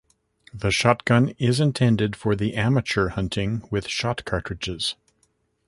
[0.51, 4.95] The shotgun is intended for the amateur hunting with shot cartridges.